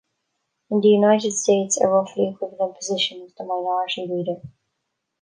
In 0.71 0.81
the 0.81 0.87
United 0.87 1.31
States, 1.33 1.79
a 1.79 1.87
roughly 1.87 2.29
equivalent 2.29 2.75
position 2.75 3.21
is 3.21 3.35
the 3.35 3.43
minority 3.43 4.07
leader. 4.09 4.41